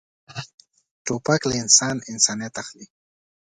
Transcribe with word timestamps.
توپک 1.05 1.41
له 1.49 1.55
انسان 1.63 1.95
انسانیت 2.11 2.53
اخلي. 2.61 2.85